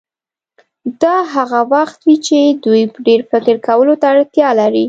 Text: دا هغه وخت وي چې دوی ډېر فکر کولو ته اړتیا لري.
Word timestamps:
دا 1.01 1.15
هغه 1.33 1.59
وخت 1.73 1.97
وي 2.07 2.15
چې 2.27 2.37
دوی 2.63 2.81
ډېر 3.07 3.21
فکر 3.31 3.55
کولو 3.67 3.93
ته 4.01 4.05
اړتیا 4.13 4.49
لري. 4.59 4.79